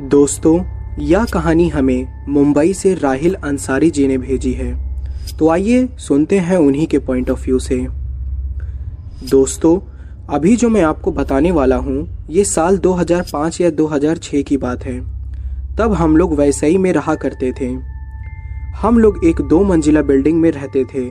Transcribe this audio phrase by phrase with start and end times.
[0.00, 0.64] दोस्तों,
[0.98, 4.98] यह कहानी हमें मुंबई से राहिल अंसारी जी ने भेजी है।
[5.38, 7.86] तो आइए सुनते हैं उन्हीं के पॉइंट ऑफ़ व्यू से।
[9.30, 9.80] दोस्तों,
[10.30, 15.00] अभी जो मैं आपको बताने वाला हूँ, ये साल 2005 या 2006 की बात है।
[15.76, 17.68] तब हम लोग वैसई में रहा करते थे।
[18.76, 21.10] हम लोग एक दो मंजिला बिल्डिंग में रहते थे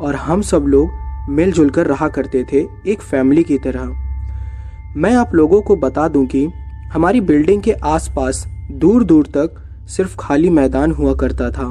[0.00, 0.90] और हम सब लोग
[1.28, 3.84] मिलजुल कर रहा करते थे एक फैमिली की तरह।
[4.96, 6.48] मैं आप लोगों को बता दूँ कि
[6.92, 9.54] हमारी बिल्डिंग के आसपास दूर दूर तक
[9.88, 11.66] सिर्फ़ खाली मैदान हुआ करता था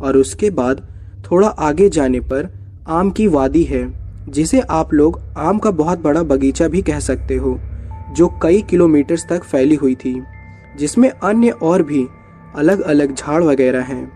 [0.00, 0.82] और उसके बाद
[1.30, 2.48] थोड़ा आगे जाने पर
[2.88, 3.82] आम की वादी है,
[4.28, 7.58] जिसे आप लोग आम का बहुत बड़ा बगीचा भी कह सकते हो,
[8.16, 10.22] जो कई किलोमीटर्स तक फैली हुई थी,
[10.78, 12.06] जिसमें अन्य और भी
[12.54, 14.12] अलग अलग झाड़ वगैरह हैं।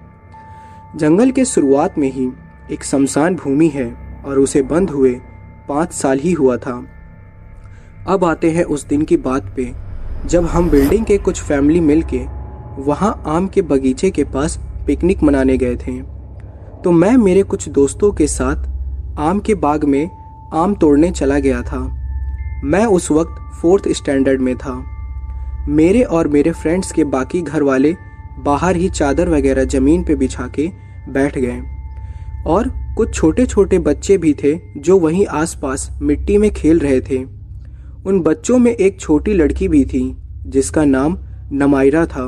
[0.97, 2.31] जंगल के शुरुआत में ही
[2.73, 3.93] एक शमशान भूमि है
[4.25, 5.21] और उसे बंद हुए
[5.69, 6.83] पाँच साल ही हुआ था।
[8.07, 9.73] अब आते हैं उस दिन की बात पे
[10.27, 12.19] जब हम बिल्डिंग के कुछ फैमिली मिल के
[12.83, 15.93] वहाँ आम के बगीचे के पास पिकनिक मनाने गए थे।
[16.85, 20.11] तो मैं मेरे कुछ दोस्तों के साथ आम के बाग में
[20.55, 21.81] आम तोड़ने चला गया था।
[22.65, 24.75] मैं उस वक्त फोर्थ स्टैंडर्ड में था।
[25.69, 27.95] मेरे और मेरे फ्रेंड्स के बाकी घर वाले
[28.39, 30.71] बाहर ही चादर वगैरह ज़मीन पे बिछा के
[31.09, 31.61] बैठ गए।
[32.47, 37.42] और कुछ छोटे छोटे बच्चे भी थे जो वहीं आसपास मिट्टी में खेल रहे थे।
[38.05, 41.17] उन बच्चों में एक छोटी लड़की भी थी, जिसका नाम
[41.53, 42.27] नमायरा था,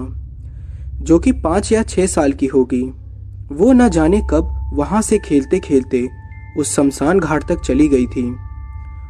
[1.00, 2.82] जो कि पाँच या छः साल की होगी।
[3.52, 6.06] वो न जाने कब वहाँ से खेलते खेलते
[6.58, 8.30] उस शमशान घाट तक चली गई थी,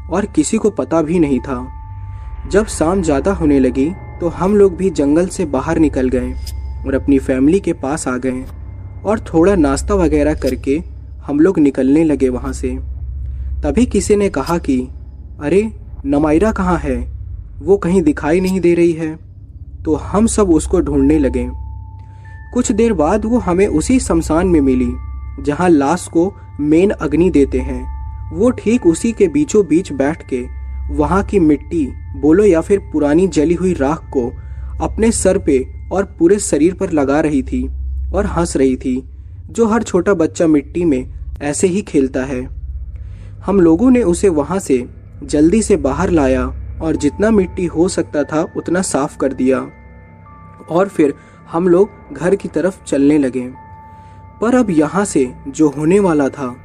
[0.07, 1.59] और किसी को पता भी नहीं था।
[2.51, 6.33] जब शाम ज़्यादा होने लगी तो हम लोग भी जंगल से बाहर निकल गए
[6.87, 8.45] और अपनी फैमिली के पास आ गए
[9.05, 10.83] और थोड़ा नाश्ता वगैरह करके
[11.25, 12.77] हम लोग निकलने लगे वहाँ से।
[13.63, 14.81] तभी किसी ने कहा कि,
[15.41, 15.63] अरे
[16.07, 16.97] नमायरा कहाँ है?
[17.59, 19.19] वो कहीं दिखाई नहीं दे रही है।
[19.85, 21.49] तो हम सब उसको ढूँढने लगे।
[22.55, 24.93] कुछ देर बाद वो हमें उसी शमशान में मिली,
[25.43, 27.83] जहाँ लाश को मेन अग्नि देते हैं।
[28.33, 30.43] वो ठीक उसी के बीचों बीच बैठ के
[30.95, 34.31] वहाँ की मिट्टी, बोलो या फिर पुरानी जली हुई राख को
[34.81, 37.67] अपने सर पे और पूरे शरीर पर लगा रही थी
[38.15, 39.03] और हंस रही थी,
[39.51, 42.43] जो हर छोटा बच्चा मिट्टी में ऐसे ही खेलता है।
[43.47, 44.87] हम लोगों ने उसे वहाँ से
[45.25, 46.47] जल्दी से बाहर लाया
[46.83, 49.67] और जितना मिट्टी हो सकता था उतना साफ़ कर दिया।
[50.71, 51.15] और फिर
[51.53, 53.49] हम लोग घर की तरफ़ चलने लगे।
[54.41, 56.57] पर अब यहाँ से जो होने वाला था,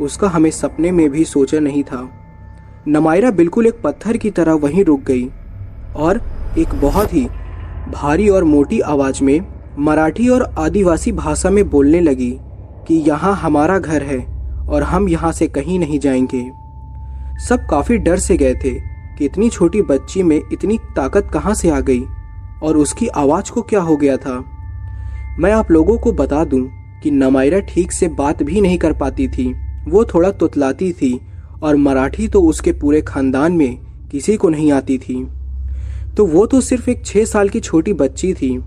[0.00, 2.08] उसका हमें सपने में भी सोचा नहीं था।
[2.88, 5.28] नमायरा बिल्कुल एक पत्थर की तरह वहीं रुक गई
[5.96, 6.20] और
[6.58, 7.28] एक बहुत ही
[7.94, 9.40] भारी और मोटी आवाज़ में
[9.78, 12.38] मराठी और आदिवासी भाषा में बोलने लगी
[12.88, 14.18] कि यहाँ हमारा घर है
[14.68, 16.67] और हम यहाँ से कहीं नहीं जाएँगे।
[17.38, 18.70] सब काफ़ी डर से गए थे
[19.18, 22.02] कि इतनी छोटी बच्ची में इतनी ताकत कहाँ से आ गई
[22.62, 24.38] और उसकी आवाज़ को क्या हो गया था।
[25.38, 26.68] मैं आप लोगों को बता दूँ
[27.02, 29.54] कि नमायरा ठीक से बात भी नहीं कर पाती थी।
[29.88, 31.20] वो थोड़ा तुतलाती थी
[31.62, 33.78] और मराठी तो उसके पूरे खानदान में
[34.10, 35.28] किसी को नहीं आती थी।
[36.16, 38.58] तो वो तो सिर्फ़ एक छह साल की छोटी बच्ची थी।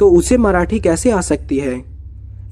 [0.00, 1.82] तो उसे मराठी कैसे आ सकती है?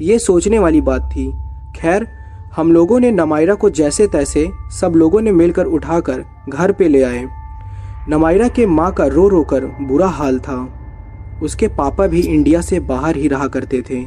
[0.00, 1.30] ये सोचने वाली बात थी।
[1.76, 2.06] खैर
[2.56, 4.50] हम लोगों ने नमायरा को जैसे तैसे
[4.80, 7.28] सब लोगों ने मिलकर उठाकर घर पे ले आए।
[8.08, 10.80] नमायरा के माँ का रो रो कर बुरा हाल था।
[11.42, 14.06] उसके पापा भी इंडिया से बाहर ही रहा करते थे।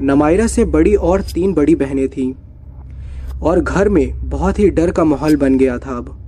[0.00, 2.34] नमायरा से बड़ी और तीन बड़ी बहनें थीं।
[3.42, 6.18] और घर में बहुत ही डर का माहौल बन गया था अब।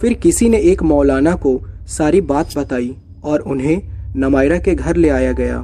[0.00, 3.82] फिर किसी ने एक मौलाना को सारी बात बताई और उन्हें
[4.16, 5.60] नमायरा के घर ले आया गया।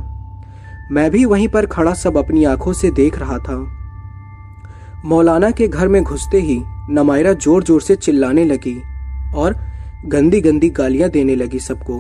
[0.93, 3.74] मैं भी वहीं पर खड़ा सब अपनी आँखों से देख रहा था।
[5.05, 6.61] मौलाना के घर में घुसते ही
[6.91, 8.77] नमायरा ज़ोर ज़ोर से चिल्लाने लगी
[9.37, 9.57] और
[10.07, 11.99] गंदी गंदी गालियाँ देने लगी सबको।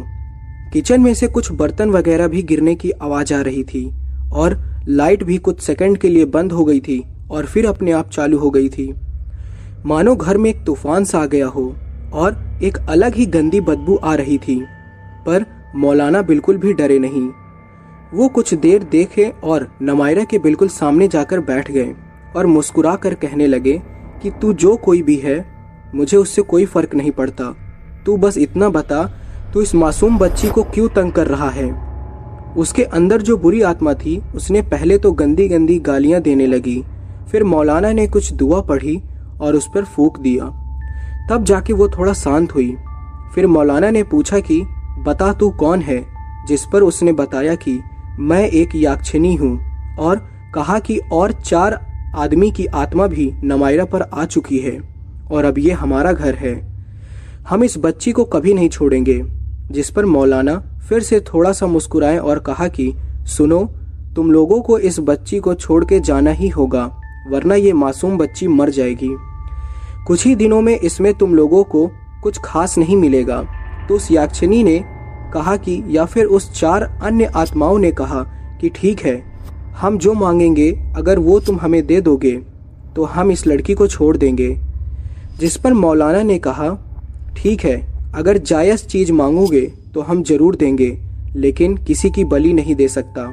[0.73, 3.85] किचन में से कुछ बर्तन वगैरह भी गिरने की आवाज़ आ रही थी
[4.33, 4.57] और
[4.89, 8.39] लाइट भी कुछ सेकंड के लिए बंद हो गई थी और फिर अपने आप चालू
[8.39, 8.93] हो गई थी।
[9.87, 11.65] मानो घर में एक तूफ़ान सा आ गया हो
[12.15, 14.61] और एक अलग ही गंदी बदबू आ रही थी,
[15.27, 15.45] पर
[15.77, 17.29] मौलाना बिल्कुल भी डरे नहीं।
[18.15, 21.95] वो कुछ देर देखे और नमायरा के बिल्कुल सामने जाकर बैठ गए।
[22.37, 23.83] और मुस्कुरा कर कहने लगे
[24.23, 25.47] कि तू जो कोई भी है,
[25.95, 27.57] मुझे उससे कोई फ़र्क नहीं पड़ता।
[28.07, 29.13] तू बस इतना बता,
[29.55, 31.95] तू इस मासूम बच्ची को क्यों तंग कर रहा है?
[32.57, 36.85] उसके अंदर जो बुरी आत्मा थी, उसने पहले तो गंदी गंदी गालियाँ देने लगी।
[37.33, 39.03] फिर मौलाना ने कुछ दुआ पढ़ी
[39.41, 40.45] और उस पर फूक दिया।
[41.31, 42.77] तब जाके वो थोड़ा शांत हुई।
[43.35, 44.63] फिर मौलाना ने पूछा कि,
[44.99, 46.07] बता तू कौन है?
[46.49, 47.81] जिस पर उसने बताया कि,
[48.19, 49.61] मैं एक याक्षिनी हूँ
[49.99, 54.79] और कहा कि और चार आदमी की आत्मा भी नमायरा पर आ चुकी है,
[55.31, 56.75] और अब ये हमारा घर है।
[57.49, 59.23] हम इस बच्ची को कभी नहीं छोड़ेंगे,
[59.71, 62.95] जिस पर मौलाना फिर से थोड़ा सा मुस्कुराए और कहा कि,
[63.27, 63.65] सुनो,
[64.17, 68.49] तुम लोगों को इस बच्ची को छोड़ के जाना ही होगा, वरना ये मासूम बच्ची
[68.49, 69.11] मर जाएगी।
[70.07, 71.91] कुछ ही दिनों में इसमें तुम लोगों को
[72.23, 73.43] कुछ खास नहीं मिलेगा।
[73.89, 74.85] तो उस याक्षिनी ने
[75.35, 78.23] कहा कि, या फिर उस चार अन्य आत्माओं ने कहा
[78.61, 79.34] कि, ठीक है
[79.75, 82.33] हम जो मांगेंगे, अगर वो तुम हमें दे दोगे
[82.97, 84.49] तो हम इस लड़की को छोड़ देंगे।
[85.41, 86.69] जिस पर मौलाना ने कहा,
[87.37, 87.77] ठीक है,
[88.15, 89.61] अगर जायज़ चीज़ मांगोगे
[89.95, 90.97] तो हम ज़रूर देंगे,
[91.37, 93.33] लेकिन किसी की बलि नहीं दे सकता।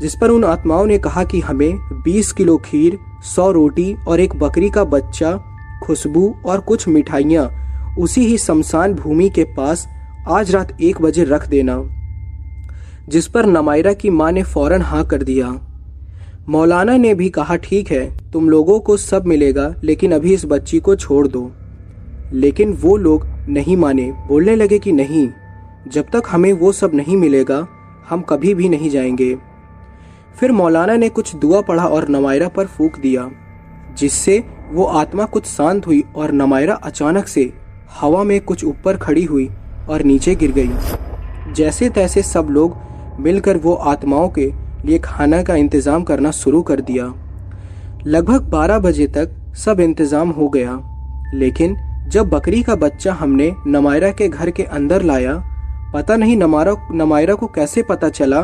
[0.00, 4.36] जिस पर उन आत्माओं ने कहा कि हमें 20 किलो खीर 100 रोटी और एक
[4.36, 5.36] बकरी का बच्चा,
[5.82, 7.50] खुशबू और कुछ मिठाइयाँ,
[7.98, 9.86] उसी ही शमशान भूमि के पास
[10.28, 11.82] आज रात एक बजे रख देना।
[13.08, 15.60] जिस पर नमायरा की माँ ने फ़ौरन हाँ कर दिया।
[16.48, 20.80] मौलाना ने भी कहा, ठीक है, तुम लोगों को सब मिलेगा, लेकिन अभी इस बच्ची
[20.80, 21.52] को छोड़ दो।
[22.32, 25.28] लेकिन वो लोग नहीं माने। बोलने लगे कि नहीं,
[25.88, 27.68] जब तक हमें वो सब नहीं मिलेगा,
[28.08, 29.36] हम कभी भी नहीं जाएँगे।
[30.40, 33.30] फिर मौलाना ने कुछ दुआ पढ़ा और नमायरा पर फूक दिया,
[33.98, 37.52] जिससे वो आत्मा कुछ शांत हुई और नमायरा अचानक से
[38.00, 39.50] हवा में कुछ ऊपर खड़ी हुई
[39.88, 40.70] और नीचे गिर गई।
[41.52, 42.87] जैसे तैसे सब लोग
[43.20, 44.46] मिलकर वो आत्माओं के
[44.84, 47.12] लिए खाना का इंतज़ाम करना शुरू कर दिया।
[48.06, 50.80] लगभग 12 बजे तक सब इंतज़ाम हो गया।
[51.34, 51.76] लेकिन
[52.08, 55.34] जब बकरी का बच्चा हमने नमायरा के घर के अंदर लाया,
[55.94, 58.40] पता नहीं नमारा, नमायरा को कैसे पता चला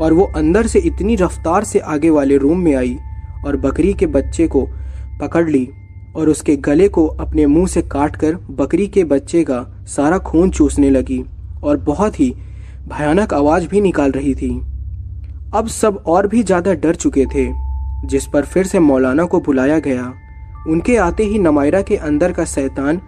[0.00, 2.96] और वो अंदर से इतनी रफ्तार से आगे वाले रूम में आई
[3.46, 4.66] और बकरी के बच्चे को
[5.20, 5.68] पकड़ ली
[6.16, 10.50] और उसके गले को अपने मुँह से काट कर बकरी के बच्चे का सारा खून
[10.50, 11.22] चूसने लगी
[11.64, 12.34] और बहुत ही
[12.82, 14.50] भयानक आवाज़ भी निकाल रही थी।
[15.54, 17.46] अब सब और भी ज़्यादा डर चुके थे,
[18.04, 20.12] जिस पर फिर से मौलाना को बुलाया गया।
[20.68, 23.00] उनके आते ही नमायरा के अंदर का शैतान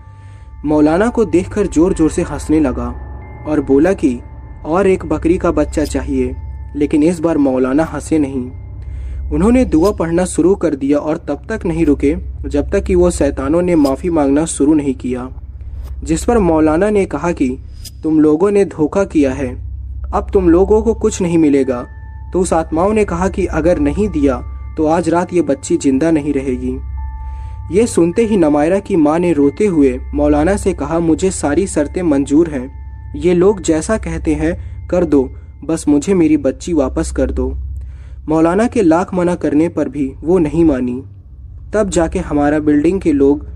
[0.65, 2.87] मौलाना को देखकर ज़ोर ज़ोर से हंसने लगा
[3.47, 4.19] और बोला कि,
[4.65, 6.35] और एक बकरी का बच्चा चाहिए,
[6.77, 8.51] लेकिन इस बार मौलाना हंसे नहीं।
[9.33, 12.15] उन्होंने दुआ पढ़ना शुरू कर दिया और तब तक नहीं रुके,
[12.47, 15.29] जब तक कि वो शैतानों ने माफ़ी मांगना शुरू नहीं किया।
[16.03, 17.57] जिस पर मौलाना ने कहा कि
[18.05, 19.49] तुम लोगों ने धोखा किया है।
[20.15, 21.81] अब तुम लोगों को कुछ नहीं मिलेगा।
[22.33, 24.37] तो उस आत्माओं ने कहा कि अगर नहीं दिया
[24.77, 26.79] तो आज रात ये बच्ची ज़िंदा नहीं रहेगी।
[27.71, 32.03] ये सुनते ही नमायरा की माँ ने रोते हुए मौलाना से कहा, मुझे सारी शर्तें
[32.03, 35.23] मंजूर हैं। ये लोग जैसा कहते हैं, कर दो,
[35.65, 37.49] बस मुझे मेरी बच्ची वापस कर दो।
[38.29, 41.03] मौलाना के लाख मना करने पर भी वो नहीं मानी।
[41.75, 43.47] तब जाके हमारा बिल्डिंग के लोग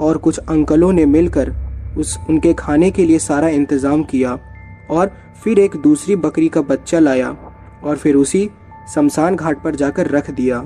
[0.00, 1.52] और कुछ अंकलों ने मिलकर
[1.98, 4.38] उस उनके खाने के लिए सारा इंतज़ाम किया
[4.90, 5.10] और
[5.44, 7.30] फिर एक दूसरी बकरी का बच्चा लाया
[7.84, 8.48] और फिर उसी
[8.94, 10.64] शमशान घाट पर जाकर रख दिया।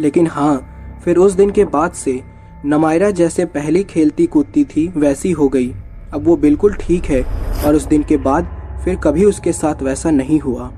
[0.00, 2.20] लेकिन हाँ फिर उस दिन के बाद से
[2.64, 5.70] नमायरा जैसे पहले खेलती कूदती थी, वैसी हो गई।
[6.14, 7.22] अब वो बिल्कुल ठीक है
[7.64, 8.48] और उस दिन के बाद
[8.84, 10.70] फिर कभी उसके साथ वैसा नहीं हुआ।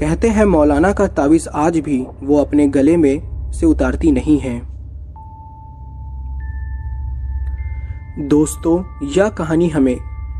[0.00, 4.60] कहते हैं मौलाना का तावीज़ आज भी वो अपने गले में से उतारती नहीं है।
[8.18, 9.96] दोस्तों, यह कहानी हमें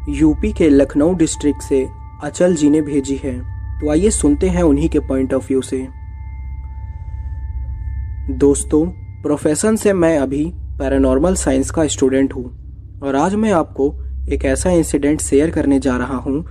[0.08, 1.88] यूपी के लखनऊ डिस्ट्रिक्ट से
[2.22, 3.32] अचल जी ने भेजी है।
[3.80, 5.88] तो आइए सुनते हैं उन्हीं के पॉइंट ऑफ़ व्यू से।
[8.30, 8.84] दोस्तों
[9.22, 10.44] प्रोफेशन से मैं अभी
[10.78, 12.44] पैरानॉर्मल साइंस का स्टूडेंट हूँ
[13.02, 13.92] और आज मैं आपको
[14.32, 16.44] एक ऐसा इंसिडेंट शेयर करने जा रहा हूँ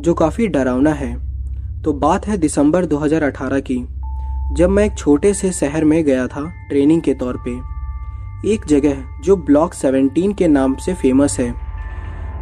[0.00, 1.14] जो काफ़ी डरावना है।
[1.82, 3.84] तो बात है दिसंबर 2018 की,
[4.52, 7.69] जब मैं एक छोटे से शहर में गया था ट्रेनिंग के तौर पे।
[8.46, 11.50] एक जगह जो ब्लॉक 17 के नाम से फ़ेमस है।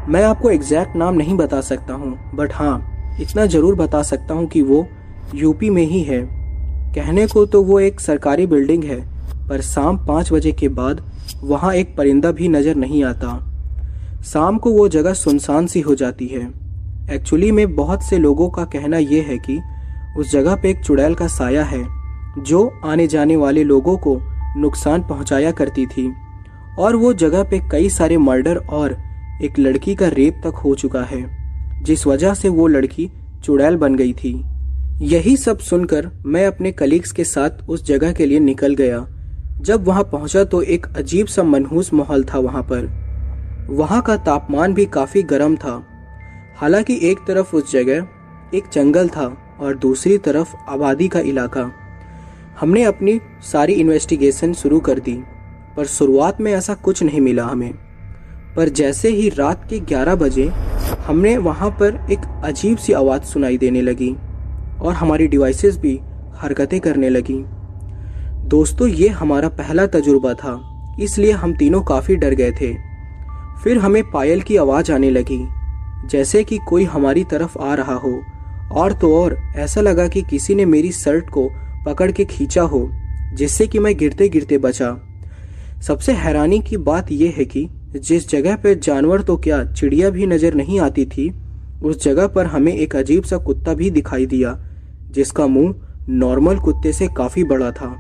[0.09, 4.47] मैं आपको एग्जैक्ट नाम नहीं बता सकता हूँ बट हाँ इतना ज़रूर बता सकता हूँ
[4.47, 4.87] कि वो
[5.35, 6.21] यूपी में ही है।
[6.95, 9.01] कहने को तो वो एक सरकारी बिल्डिंग है,
[9.49, 11.03] पर शाम पाँच बजे के बाद
[11.43, 13.37] वहाँ एक परिंदा भी नज़र नहीं आता।
[14.25, 16.49] शाम को वो जगह सुनसान सी हो जाती है।
[17.11, 19.61] एक्चुअली में बहुत से लोगों का कहना यह है कि
[20.19, 21.87] उस जगह पे एक चुड़ैल का साया है,
[22.39, 24.21] जो आने जाने वाले लोगों को
[24.57, 26.13] नुकसान पहुँचाया करती थी।
[26.79, 28.97] और वो जगह पे कई सारे मर्डर और
[29.43, 31.23] एक लड़की का रेप तक हो चुका है,
[31.83, 33.11] जिस वजह से वो लड़की
[33.45, 34.45] चुड़ैल बन गई थी।
[35.01, 39.07] यही सब सुनकर मैं अपने कलीग्स के साथ उस जगह के लिए निकल गया।
[39.61, 42.87] जब वहाँ पहुँचा तो एक अजीब सा मनहूस माहौल था वहाँ पर।
[43.71, 45.83] वहाँ का तापमान भी काफ़ी गर्म था।
[46.57, 48.07] हालाँकि एक तरफ़ उस जगह
[48.55, 49.27] एक जंगल था
[49.61, 51.71] और दूसरी तरफ़ आबादी का इलाका।
[52.61, 55.13] हमने अपनी सारी इन्वेस्टिगेशन शुरू कर दी,
[55.77, 57.73] पर शुरुआत में ऐसा कुछ नहीं मिला हमें।
[58.57, 60.47] पर जैसे ही रात के 11 बजे,
[61.07, 64.17] हमने वहाँ पर एक अजीब सी आवाज़ सुनाई देने लगी,
[64.81, 66.01] और हमारी डिवाइसेस भी
[66.35, 67.45] हरकतें करने लगी।
[68.49, 72.75] दोस्तों, ये हमारा पहला तजुर्बा था, इसलिए हम तीनों काफ़ी डर गए थे।
[73.65, 75.47] फिर हमें पायल की आवाज़ आने लगी,
[76.09, 78.23] जैसे कि कोई हमारी तरफ़ आ रहा हो,
[78.73, 81.51] और तो और ऐसा लगा कि किसी ने मेरी शर्ट को
[81.87, 82.89] पकड़ के खींचा हो,
[83.35, 84.97] जिससे कि मैं गिरते गिरते बचा।
[85.83, 90.27] सबसे हैरानी की बात यह है कि जिस जगह पर जानवर तो क्या चिड़िया भी
[90.27, 91.31] नज़र नहीं आती थी,
[91.83, 94.59] उस जगह पर हमें एक अजीब सा कुत्ता भी दिखाई दिया,
[95.11, 95.75] जिसका मुँह
[96.11, 97.95] नॉर्मल कुत्ते से काफ़ी बड़ा था।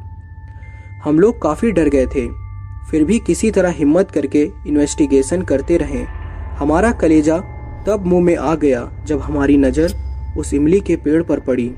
[1.04, 2.26] हम लोग काफ़ी डर गए थे,
[2.90, 6.02] फिर भी किसी तरह हिम्मत करके इन्वेस्टिगेशन करते रहे।
[6.58, 7.38] हमारा कलेजा
[7.86, 9.94] तब मुँह में आ गया जब हमारी नज़र
[10.38, 11.70] उस इमली के पेड़ पर पड़ी।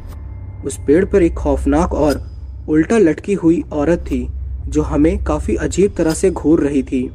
[0.65, 2.31] उस पेड़ पर एक खौफनाक और
[2.69, 4.29] उल्टा लटकी हुई औरत थी,
[4.67, 7.11] जो हमें काफ़ी अजीब तरह से घूर रही थी।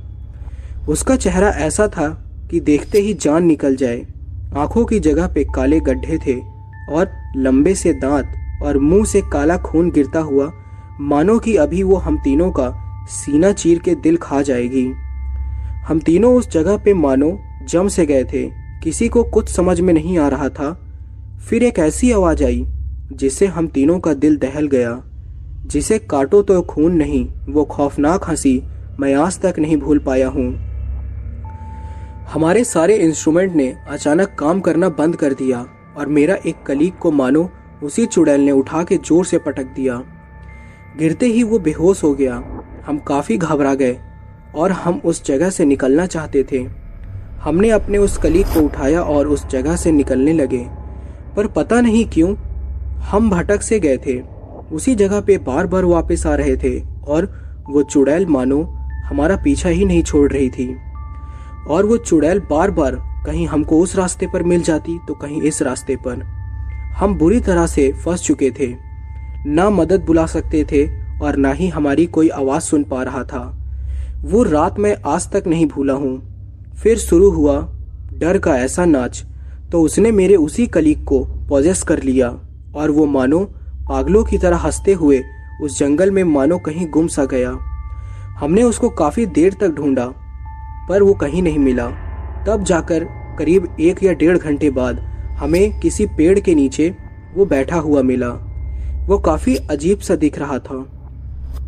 [0.90, 2.08] उसका चेहरा ऐसा था
[2.52, 4.06] कि देखते ही जान निकल जाए।
[4.58, 6.42] आँखों की जगह पे काले गड्ढे थे
[6.92, 10.52] और लंबे से दांत और मुँह से काला खून गिरता हुआ।
[11.00, 14.86] मानो कि अभी वो हम तीनों का सीना चीर के दिल खा जाएगी।
[15.88, 18.50] हम तीनों उस जगह पे मानो जम से गए थे।
[18.84, 20.80] किसी को कुछ समझ में नहीं आ रहा था।
[21.50, 22.66] फिर एक ऐसी आवाज़ आई
[23.14, 25.02] जिससे हम तीनों का दिल दहल गया,
[25.66, 28.62] जिसे काटो तो खून नहीं, वो खौफनाक हँसी
[29.00, 30.48] मैं आज तक नहीं भूल पाया हूँ।
[32.26, 35.66] हमारे सारे इंस्ट्रूमेंट ने अचानक काम करना बंद कर दिया
[35.98, 37.50] और मेरा एक कलीग को मानो
[37.84, 40.02] उसी चुड़ैल ने उठा के ज़ोर से पटक दिया।
[40.98, 42.36] गिरते ही वो बेहोश हो गया।
[42.86, 43.98] हम काफ़ी घबरा गए
[44.56, 46.64] और हम उस जगह से निकलना चाहते थे।
[47.42, 50.66] हमने अपने उस कलीग को उठाया और उस जगह से निकलने लगे।
[51.36, 52.36] पर पता नहीं क्यों
[53.06, 54.20] हम भटक से गए थे।
[54.72, 57.26] उसी जगह पे बार बार वापस आ रहे थे और
[57.70, 58.62] वो चुड़ैल मानो
[59.06, 60.76] हमारा पीछा ही नहीं छोड़ रही थी।
[61.70, 62.96] और वो चुड़ैल बार बार
[63.26, 66.24] कहीं हमको उस रास्ते पर मिल जाती तो कहीं इस रास्ते पर।
[66.98, 68.74] हम बुरी तरह से फंस चुके थे।
[69.48, 70.86] ना मदद बुला सकते थे
[71.20, 73.44] और ना ही हमारी कोई आवाज़ सुन पा रहा था।
[74.24, 77.60] वो रात मैं आज तक नहीं भूला हूँ। फिर शुरू हुआ,
[78.14, 79.24] डर का ऐसा नाच
[79.72, 82.30] तो उसने मेरे उसी कलीग को पॉजेस कर लिया।
[82.76, 83.40] और वो मानो
[83.90, 85.24] पागलों की तरह हँसते हुए
[85.62, 87.52] उस जंगल में मानो कहीं गुम सा गया।
[88.40, 90.14] हमने उसको काफ़ी देर तक ढूंढा,
[90.90, 91.88] पर वो कहीं नहीं मिला।
[92.48, 93.08] तब जाकर
[93.40, 95.00] करीब एक या डेढ़ घंटे बाद
[95.40, 96.96] हमें किसी पेड़ के नीचे
[97.36, 98.30] वो बैठा हुआ मिला।
[99.08, 100.92] वो काफ़ी अजीब सा दिख रहा था।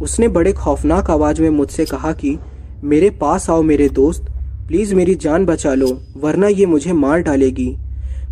[0.02, 2.40] उसने बड़े खौफनाक आवाज़ में मुझसे कहा कि,
[2.84, 4.26] मेरे पास आओ मेरे दोस्त,
[4.68, 7.78] प्लीज़ मेरी जान बचा लो, वरना ये मुझे मार डालेगी।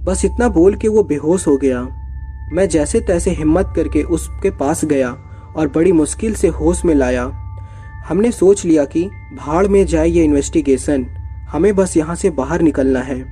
[0.04, 2.05] बस इतना बोल के वो बेहोश हो गया।
[2.54, 5.18] मैं जैसे तैसे हिम्मत करके उसके पास गया
[5.56, 7.24] और बड़ी मुश्किल से होश में लाया।
[8.08, 11.06] हमने सोच लिया कि भाड़ में जाए ये इन्वेस्टिगेशन
[11.50, 13.26] हमें बस यहाँ से बाहर निकलना है।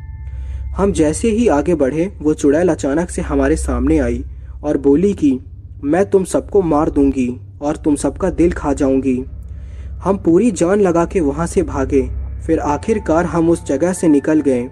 [0.76, 4.26] हम जैसे ही आगे बढ़े, वो चुड़ैल अचानक से हमारे सामने आई
[4.64, 5.40] और बोली कि,
[5.84, 9.26] मैं तुम सबको मार दूँगी और तुम सबका दिल खा जाऊँगी।
[10.04, 12.10] हम पूरी जान लगा के वहाँ से भागे।
[12.48, 14.70] फिर आखिरकार हम उस जगह से निकल गए।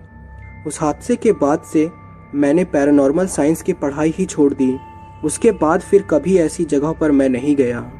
[0.67, 1.89] उस हादसे के बाद से
[2.35, 4.77] मैंने पैरानॉर्मल साइंस की पढ़ाई ही छोड़ दी।
[5.23, 7.91] उसके बाद फिर कभी ऐसी जगह पर मैं नहीं गया।